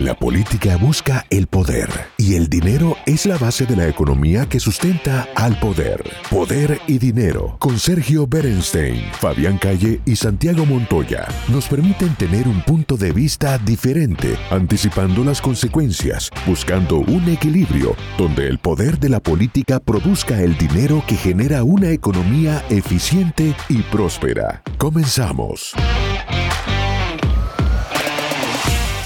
[0.00, 4.58] La política busca el poder y el dinero es la base de la economía que
[4.58, 6.02] sustenta al poder.
[6.30, 12.62] Poder y dinero con Sergio Berenstein, Fabián Calle y Santiago Montoya nos permiten tener un
[12.62, 19.20] punto de vista diferente, anticipando las consecuencias, buscando un equilibrio donde el poder de la
[19.20, 24.62] política produzca el dinero que genera una economía eficiente y próspera.
[24.78, 25.74] Comenzamos.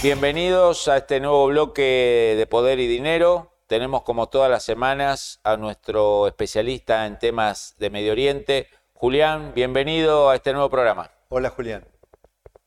[0.04, 3.52] Bienvenidos a este nuevo bloque de Poder y Dinero.
[3.66, 9.52] Tenemos como todas las semanas a nuestro especialista en temas de Medio Oriente, Julián.
[9.54, 11.10] Bienvenido a este nuevo programa.
[11.30, 11.86] Hola Julián.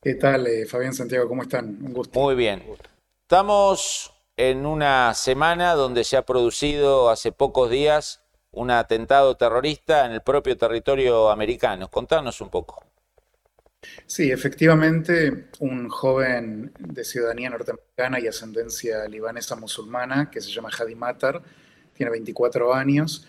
[0.02, 1.28] ¿Qué tal, eh, Fabián Santiago?
[1.28, 1.78] ¿Cómo están?
[1.80, 2.18] Un gusto.
[2.18, 2.60] Muy bien.
[3.22, 8.20] Estamos en una semana donde se ha producido hace pocos días
[8.50, 11.88] un atentado terrorista en el propio territorio americano.
[11.88, 12.87] Contanos un poco.
[14.06, 20.96] Sí, efectivamente, un joven de ciudadanía norteamericana y ascendencia libanesa musulmana que se llama Hadi
[20.96, 21.42] Matar,
[21.94, 23.28] tiene 24 años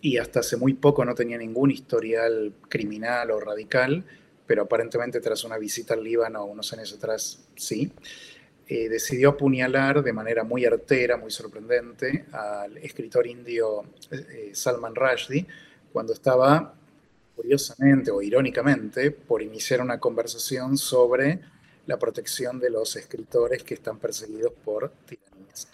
[0.00, 4.04] y hasta hace muy poco no tenía ningún historial criminal o radical,
[4.46, 7.92] pero aparentemente tras una visita al Líbano unos años atrás sí,
[8.68, 15.46] eh, decidió apuñalar de manera muy artera, muy sorprendente, al escritor indio eh, Salman Rushdie
[15.92, 16.79] cuando estaba
[17.40, 21.40] curiosamente o irónicamente, por iniciar una conversación sobre
[21.86, 25.66] la protección de los escritores que están perseguidos por tiranías.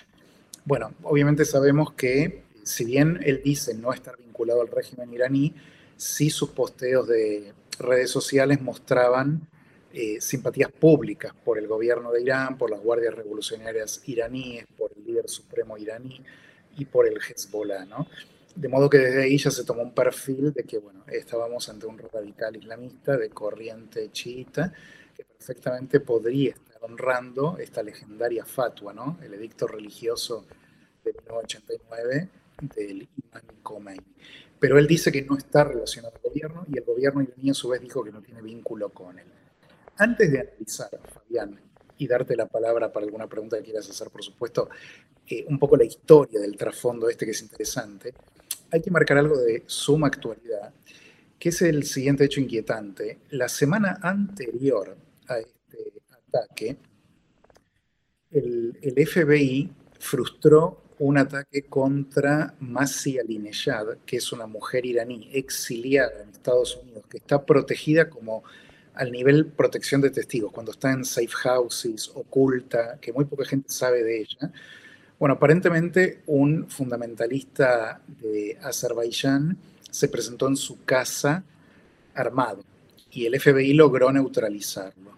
[0.65, 5.57] Bueno, obviamente sabemos que si bien él dice no estar vinculado al régimen iraní,
[5.97, 9.49] sí sus posteos de redes sociales mostraban
[9.93, 15.05] eh, simpatías públicas por el gobierno de Irán, por las guardias revolucionarias iraníes, por el
[15.05, 16.23] líder supremo iraní
[16.79, 18.07] y por el Hezbollah, ¿no?
[18.57, 21.87] De modo que desde ahí ya se tomó un perfil de que, bueno, estábamos ante
[21.87, 24.73] un radical islamista de corriente chiita
[25.15, 29.19] que perfectamente podría estar honrando esta legendaria fatua, ¿no?
[29.23, 30.47] El edicto religioso
[31.05, 32.29] de 1989
[32.75, 34.15] del imán Khomeini.
[34.59, 37.69] Pero él dice que no está relacionado al gobierno y el gobierno iraní a su
[37.69, 39.27] vez dijo que no tiene vínculo con él.
[39.99, 41.61] Antes de analizar, Fabián,
[41.99, 44.69] y darte la palabra para alguna pregunta que quieras hacer, por supuesto,
[45.29, 48.15] eh, un poco la historia del trasfondo este que es interesante,
[48.71, 50.73] hay que marcar algo de suma actualidad,
[51.39, 53.19] que es el siguiente hecho inquietante.
[53.31, 54.97] La semana anterior
[55.29, 56.77] a este ataque,
[58.31, 66.31] el, FBI frustró un ataque contra Masi Alinejad, que es una mujer iraní exiliada en
[66.31, 68.43] Estados Unidos, que está protegida como
[68.95, 73.69] al nivel protección de testigos, cuando está en safe houses, oculta, que muy poca gente
[73.69, 74.53] sabe de ella,
[75.19, 79.57] bueno, aparentemente un fundamentalista de Azerbaiyán
[79.91, 81.43] se presentó en su casa
[82.15, 82.63] armado
[83.11, 85.17] y el FBI logró neutralizarlo.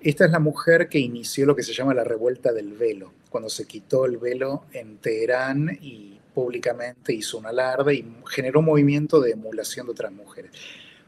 [0.00, 3.48] Esta es la mujer que inició lo que se llama la revuelta del velo, cuando
[3.48, 9.20] se quitó el velo en Teherán y públicamente hizo un alarde y generó un movimiento
[9.20, 10.52] de emulación de otras mujeres.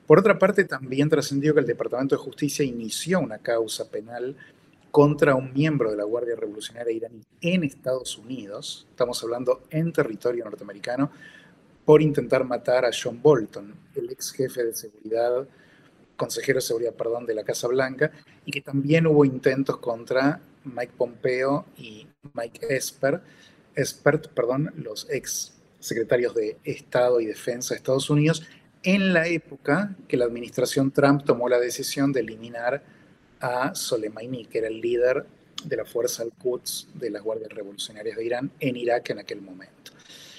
[0.06, 4.36] Por otra parte, también trascendió que el Departamento de Justicia inició una causa penal
[4.90, 10.44] contra un miembro de la Guardia Revolucionaria iraní en Estados Unidos, estamos hablando en territorio
[10.44, 11.10] norteamericano,
[11.84, 15.46] por intentar matar a John Bolton, el ex jefe de seguridad,
[16.16, 18.12] consejero de seguridad, perdón, de la Casa Blanca,
[18.44, 23.20] y que también hubo intentos contra Mike Pompeo y Mike Esper,
[23.74, 28.42] Espert, perdón, los ex secretarios de Estado y Defensa de Estados Unidos,
[28.82, 32.82] en la época que la administración Trump tomó la decisión de eliminar
[33.40, 35.24] a Soleimani, que era el líder
[35.64, 39.92] de la fuerza al-Quds de las Guardias Revolucionarias de Irán en Irak en aquel momento.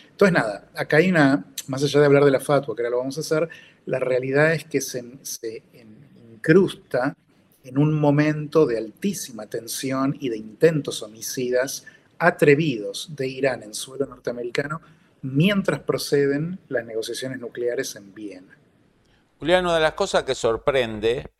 [0.09, 2.97] Entonces, nada, acá hay una, más allá de hablar de la fatua, que ahora lo
[2.99, 3.49] vamos a hacer,
[3.85, 5.63] la realidad es que se, se
[6.31, 7.15] incrusta
[7.63, 11.85] en un momento de altísima tensión y de intentos homicidas
[12.17, 14.81] atrevidos de Irán en suelo norteamericano
[15.23, 18.57] mientras proceden las negociaciones nucleares en Viena.
[19.39, 21.31] Julián, una de las cosas que sorprende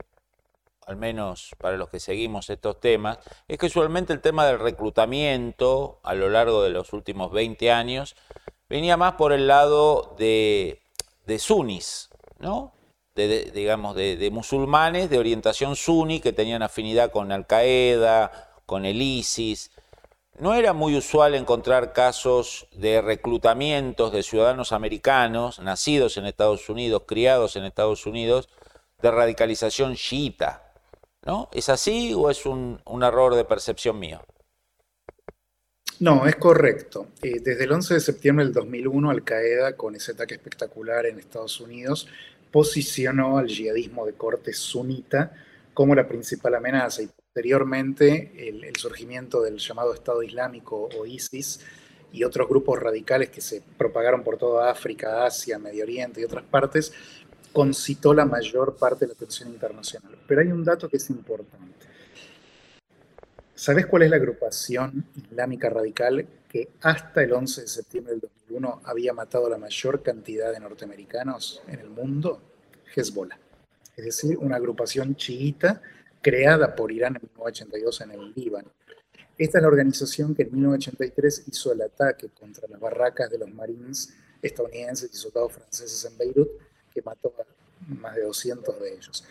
[0.88, 6.00] al menos para los que seguimos estos temas, es que usualmente el tema del reclutamiento
[6.04, 8.16] a lo largo de los últimos 20 años
[8.68, 10.82] venía más por el lado de,
[11.26, 12.74] de sunnis, ¿no?
[13.16, 19.72] De, digamos, de, musulmanes de orientación sunni que tenían afinidad con Al-Qaeda, con el ISIS.
[20.40, 27.04] No era muy usual encontrar casos de reclutamientos de ciudadanos americanos, nacidos en Estados Unidos,
[27.06, 28.48] criados en Estados Unidos,
[29.02, 30.71] de radicalización chiita.
[31.26, 31.50] ¿No?
[31.54, 34.22] ¿Es así o es un, error de percepción mío?
[36.00, 37.08] No, es correcto.
[37.22, 41.60] Eh, desde el 11 de septiembre del 2001, Al-Qaeda, con ese ataque espectacular en Estados
[41.62, 42.08] Unidos,
[42.52, 45.32] posicionó al yihadismo de corte sunita
[45.74, 47.04] como la principal amenaza.
[47.04, 51.62] Y posteriormente el, surgimiento del llamado Estado Islámico o ISIS
[52.12, 56.44] y otros grupos radicales que se propagaron por toda África, Asia, Medio Oriente y otras
[56.44, 56.92] partes,
[57.52, 60.18] concitó la mayor parte de la atención internacional.
[60.28, 61.88] Pero hay un dato que es importante.
[63.56, 68.82] ¿Sabes cuál es la agrupación islámica radical que hasta el 11 de septiembre del 2001
[68.86, 72.42] había matado la mayor cantidad de norteamericanos en el mundo?
[72.96, 73.38] Hezbollah.
[73.96, 75.82] Es decir, una agrupación chiita
[76.22, 78.72] creada por Irán en 1982 en el Líbano.
[79.38, 83.54] Esta es la organización que en 1983 hizo el ataque contra las barracas de los
[83.54, 86.50] marines estadounidenses y soldados franceses en Beirut,
[86.94, 89.24] que mató a más de 200 de ellos.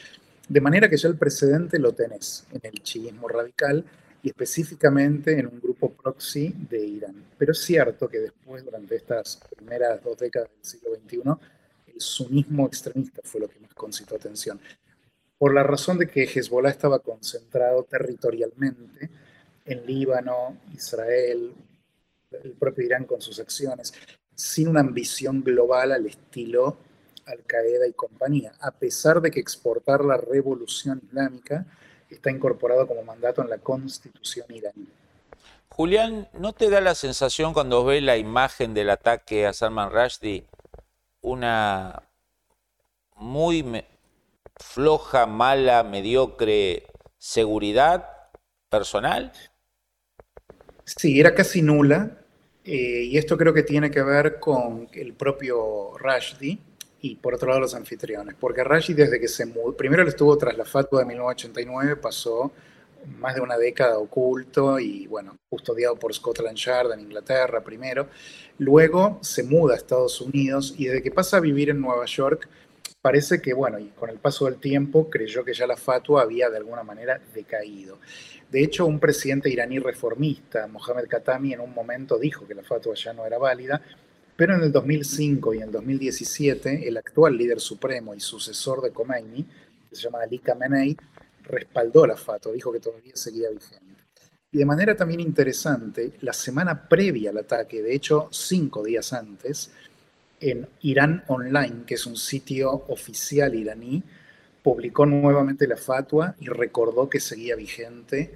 [0.49, 3.85] De manera que ya el precedente lo tenés en el chiismo radical
[4.23, 7.25] y específicamente en un grupo proxy de Irán.
[7.39, 12.67] Pero es cierto que después, durante estas primeras dos décadas del siglo XXI, el sunismo
[12.67, 14.61] extremista fue lo que más concitó atención.
[15.39, 19.09] Por la razón de que Hezbollah estaba concentrado territorialmente
[19.65, 21.53] en Líbano, Israel,
[22.43, 23.95] el propio Irán con sus acciones,
[24.35, 26.77] sin una ambición global al estilo
[27.31, 31.67] Al-Qaeda y compañía, a pesar de que exportar la revolución islámica
[32.11, 34.89] está incorporado como mandato en la constitución iraní.
[35.69, 40.45] Julián, ¿no te da la sensación cuando ves la imagen del ataque a Salman Rushdie
[41.23, 42.03] una
[43.17, 43.85] muy
[44.57, 46.87] floja, mala, mediocre
[47.19, 48.07] seguridad
[48.69, 49.33] personal?
[50.85, 52.17] Sí, era casi nula.
[52.65, 56.59] Eh, y esto creo que tiene que ver con el propio Rushdie,
[57.03, 58.35] y por otro lado los anfitriones.
[58.39, 62.53] Porque Rashi desde que se mudó, primero él estuvo tras la fatua de 1989, pasó
[63.19, 68.09] más de una década oculto y bueno, custodiado por Scotland Yard en Inglaterra primero.
[68.59, 72.49] Luego se muda a Estados Unidos y desde que pasa a vivir en Nueva York,
[73.01, 76.51] parece que bueno, y con el paso del tiempo creyó que ya la fatua había
[76.51, 77.99] de alguna manera decaído.
[78.51, 82.95] De hecho, un presidente iraní reformista, Mohamed Khatami, en un momento dijo que la fatua
[82.97, 83.81] ya no era válida
[84.41, 88.91] pero en el 2005 y en el 2017, el actual líder supremo y sucesor de
[88.91, 90.97] Khomeini, que se llama Ali Khamenei,
[91.43, 94.03] respaldó la FATO, dijo que todavía seguía vigente.
[94.51, 99.73] Y de manera también interesante, la semana previa al ataque, de hecho cinco días antes,
[100.41, 104.03] en Irán Online, que es un sitio oficial iraní,
[104.63, 108.35] publicó nuevamente la fatua y recordó que seguía vigente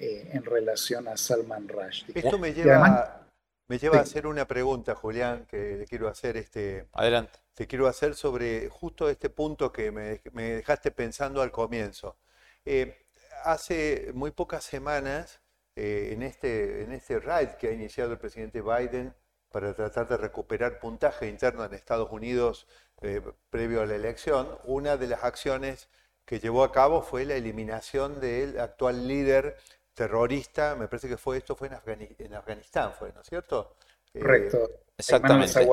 [0.00, 2.18] eh, en relación a Salman Rushdie.
[2.18, 3.23] Esto me lleva
[3.68, 6.88] me lleva a hacer una pregunta, Julián, que le quiero hacer este.
[6.92, 7.38] Adelante.
[7.54, 12.16] Te quiero hacer sobre justo este punto que me, dejaste pensando al comienzo.
[12.64, 13.06] Eh,
[13.44, 15.40] hace muy pocas semanas,
[15.76, 19.14] eh, en, este, en este ride que ha iniciado el presidente Biden
[19.50, 22.66] para tratar de recuperar puntaje interno en Estados Unidos
[23.02, 23.20] eh,
[23.50, 25.88] previo a la elección, una de las acciones
[26.24, 29.56] que llevó a cabo fue la eliminación del actual líder
[29.94, 33.76] terrorista, me parece que fue esto, fue en, Afganistán, fue, ¿no es cierto?
[34.12, 34.58] Correcto.
[34.58, 35.66] Eh, exactamente.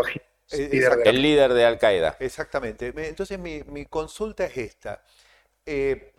[1.10, 2.18] el líder de Al-Qaeda.
[2.20, 2.94] Exactamente.
[2.96, 5.04] Entonces mi, consulta es esta.
[5.66, 6.14] Eh,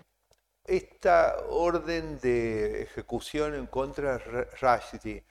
[0.64, 5.22] esta orden de ejecución en contra de Rashidi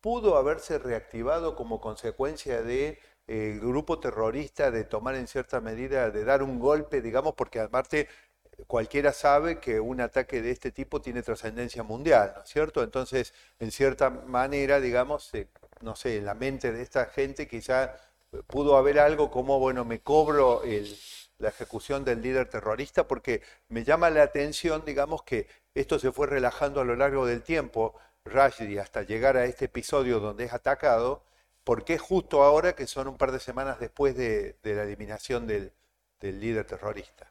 [0.00, 2.98] pudo haberse reactivado como consecuencia de
[3.28, 7.60] eh, el grupo terrorista de tomar en cierta medida, de dar un golpe, digamos, porque
[7.60, 8.08] aparte
[8.66, 12.82] cualquiera sabe que un ataque de este tipo tiene trascendencia mundial, ¿no es cierto?
[12.82, 15.30] Entonces, en cierta manera, digamos,
[15.80, 17.96] no sé, en la mente de esta gente quizá
[18.46, 20.62] pudo haber algo como, bueno, me cobro
[21.38, 26.26] la ejecución del líder terrorista porque me llama la atención, digamos, que esto se fue
[26.26, 31.22] relajando a lo largo del tiempo, Rashidi, hasta llegar a este episodio donde es atacado,
[31.64, 35.72] porque es justo ahora que son un par de semanas después de, la eliminación del
[36.20, 37.29] líder terrorista.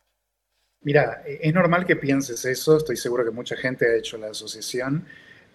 [0.82, 4.28] Mira, e-, es normal que pienses eso, estoy seguro que mucha gente ha hecho la
[4.28, 5.06] asociación,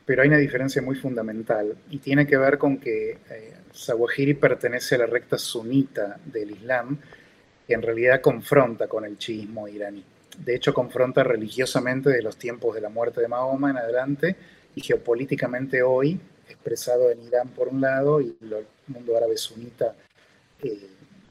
[0.04, 4.96] pero hay una diferencia muy fundamental y tiene que ver con que eh, Zawahiri pertenece
[4.96, 6.98] a la recta sunita del Islam,
[7.66, 10.04] que en realidad confronta con el chiismo iraní.
[10.38, 14.36] De hecho, confronta religiosamente de los tiempos de la muerte de Mahoma en adelante
[14.74, 19.94] y geopolíticamente hoy, expresado en Irán por un lado y el mundo árabe sunita
[20.62, 20.88] eh,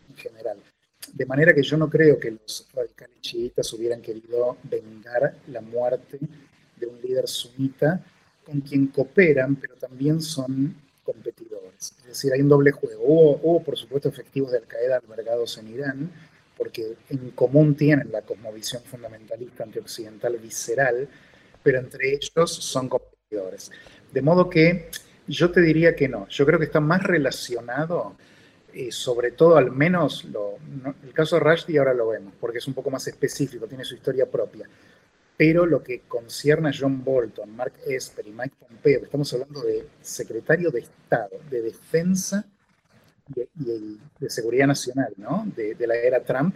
[0.10, 0.58] en general.
[1.14, 6.20] De manera que yo no creo que los radicales chiitas hubieran querido vengar la muerte
[6.76, 8.04] de un líder sunita
[8.44, 11.94] con quien cooperan, pero también son competidores.
[12.00, 13.04] Es decir, hay un doble juego.
[13.06, 16.12] Hubo, por supuesto, efectivos de Al-Qaeda albergados en Irán,
[16.58, 21.08] porque en común tienen la cosmovisión fundamentalista antioccidental visceral,
[21.62, 23.72] pero entre ellos son competidores.
[24.12, 24.90] De modo que
[25.28, 26.28] yo te diría que no.
[26.30, 28.16] Yo creo que está más relacionado
[28.92, 30.26] sobre todo al menos
[31.04, 33.96] el caso de Rushdie ahora lo vemos, porque es un poco más específico, tiene su
[33.96, 34.68] historia propia.
[35.36, 39.88] pero lo que concierne a John Bolton, Mark Esper y Mike Pompeo, estamos hablando de
[40.02, 42.46] secretario de Estado, de Defensa
[43.36, 45.46] y, de Seguridad Nacional, ¿no?
[45.56, 46.56] De, de, la era Trump,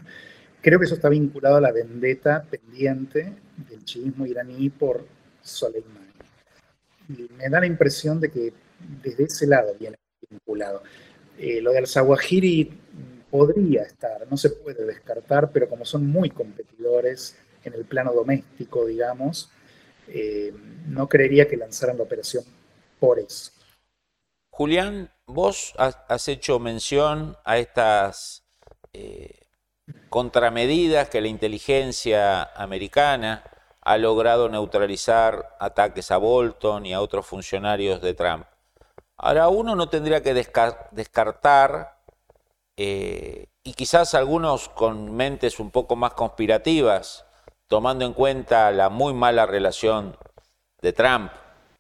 [0.61, 3.33] creo que eso está vinculado a la vendetta pendiente
[3.69, 5.05] del chiismo iraní por
[5.41, 6.07] Soleimani.
[7.09, 8.53] Y me da la impresión de que
[9.01, 9.97] desde ese lado viene
[10.29, 10.83] vinculado.
[11.37, 12.71] Eh, lo de al-Zawahiri
[13.29, 18.85] podría estar, no se puede descartar, pero como son muy competidores en el plano doméstico,
[18.85, 19.51] digamos,
[20.07, 20.53] eh,
[20.87, 22.43] no creería que lanzaran la operación
[22.99, 23.51] por eso.
[24.49, 28.43] Julián, vos has, hecho mención a estas
[28.93, 29.41] eh,
[30.09, 33.43] contramedidas que la inteligencia americana
[33.81, 38.45] ha logrado neutralizar ataques a Bolton y a otros funcionarios de Trump.
[39.17, 41.97] Ahora, uno no tendría que descartar,
[42.75, 47.25] eh, y quizás algunos con mentes un poco más conspirativas,
[47.67, 50.15] tomando en cuenta la muy mala relación
[50.81, 51.31] de Trump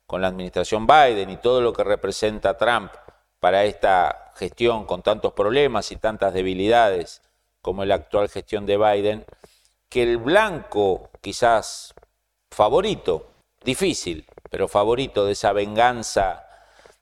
[0.07, 2.91] con la administración Biden y todo lo que representa Trump
[3.39, 7.21] para esta gestión con tantos problemas y tantas debilidades
[7.61, 9.25] como la actual gestión de Biden,
[9.89, 11.93] que el blanco quizás
[12.49, 13.29] favorito,
[13.63, 16.46] difícil, pero favorito de esa venganza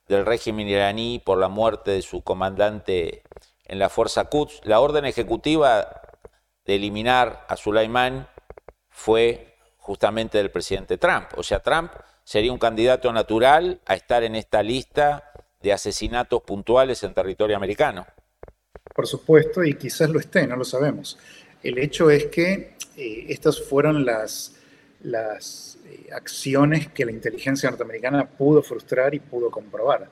[0.08, 3.24] del régimen iraní por la muerte de su comandante
[3.66, 6.02] en la Fuerza Quds, la orden ejecutiva
[6.66, 8.28] de eliminar a Sulaimán
[8.90, 11.28] fue justamente del presidente Trump.
[11.38, 11.92] O sea, Trump
[12.24, 15.32] sería un candidato natural a estar en esta lista
[15.62, 18.06] de asesinatos puntuales en territorio americano.
[18.94, 21.18] Por supuesto, y quizás lo esté, no lo sabemos.
[21.62, 24.56] El hecho es que eh, estas fueron las,
[25.06, 30.10] las eh, acciones que la inteligencia norteamericana pudo frustrar y pudo comprobar.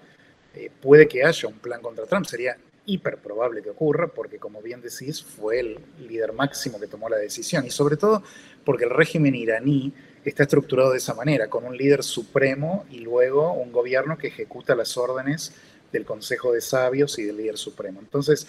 [0.55, 4.61] Eh, puede que haya un plan contra Trump, sería hiper probable que ocurra, porque como
[4.61, 8.21] bien decís, fue el líder máximo que tomó la decisión, y sobre todo
[8.63, 13.53] porque el régimen iraní está estructurado de esa manera, con un líder supremo y luego
[13.53, 15.53] un gobierno que ejecuta las órdenes
[15.91, 17.99] del Consejo de Sabios y del líder supremo.
[17.99, 18.47] Entonces,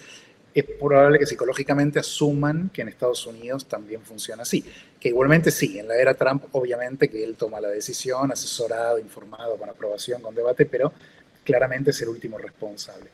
[0.55, 4.63] es probable que psicológicamente asuman que en Estados Unidos también funciona así.
[4.99, 9.57] Que igualmente sí, en la era Trump, obviamente que él toma la decisión, asesorado, informado,
[9.57, 10.93] con aprobación, con debate, pero
[11.43, 13.09] claramente es el último responsable.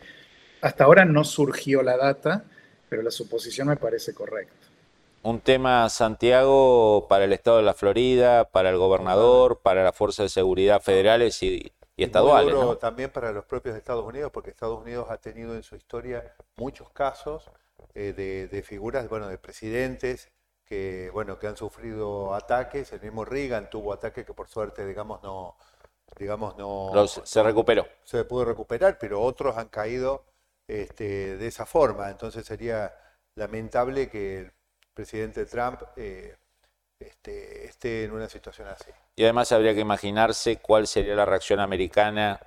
[0.62, 2.44] Hasta ahora no surgió la data,
[2.88, 4.68] pero la suposición me parece correcta.
[5.24, 10.26] Un tema, Santiago, para el Estado de la Florida, para el gobernador, para las fuerzas
[10.26, 12.54] de seguridad federales y, y estaduales.
[12.54, 12.78] ¿no?
[12.78, 16.90] También para los propios Estados Unidos, porque Estados Unidos ha tenido en su historia muchos
[16.92, 17.50] casos
[17.94, 18.14] eh,
[18.52, 20.32] de, figuras, bueno, de presidentes
[20.66, 22.94] que, bueno, que han sufrido ataques.
[22.94, 25.58] El mismo Reagan tuvo ataques que por suerte, digamos, no,
[26.18, 26.92] digamos, no.
[27.08, 27.86] se recuperó.
[28.04, 30.24] Se pudo recuperar, pero otros han caído
[30.68, 32.10] este, de esa forma.
[32.10, 32.96] Entonces sería
[33.36, 34.52] lamentable que el
[34.94, 36.36] presidente Trump eh,
[37.08, 38.89] este, esté en una situación así.
[39.15, 42.39] Y además habría que imaginarse cuál sería la reacción americana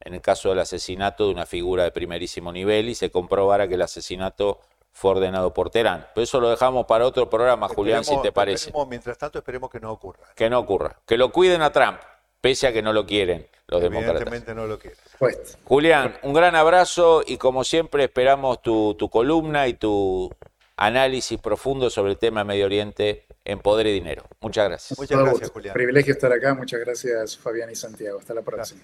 [0.00, 3.74] en el caso del asesinato de una figura de primerísimo nivel y se comprobara que
[3.74, 4.60] el asesinato
[4.92, 6.06] fue ordenado por Teherán.
[6.14, 8.72] Pero eso lo dejamos para otro programa, Julián, si te parece.
[8.88, 10.26] Mientras tanto, esperemos que no ocurra.
[10.34, 10.98] Que no ocurra.
[11.06, 11.98] Que lo cuiden a Trump,
[12.40, 14.98] pese a que no lo quieren los Evidentemente no lo quieren.
[15.18, 15.58] Pues.
[15.64, 20.34] Julián, un gran abrazo y como siempre esperamos tu, tu columna y tu
[20.76, 24.24] análisis profundo sobre el tema Medio Oriente en Poder y Dinero.
[24.40, 24.98] Muchas gracias.
[24.98, 25.74] Muchas gracias, Julián.
[25.74, 26.54] Privilegio estar acá.
[26.54, 28.18] Muchas gracias, Fabián y Santiago.
[28.18, 28.80] Hasta la próxima.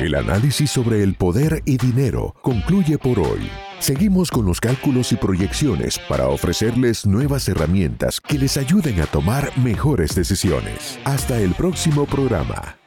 [0.00, 3.50] El análisis sobre el poder y dinero concluye por hoy.
[3.80, 9.56] Seguimos con los cálculos y proyecciones para ofrecerles nuevas herramientas que les ayuden a tomar
[9.58, 11.00] mejores decisiones.
[11.04, 12.78] Hasta el próximo programa.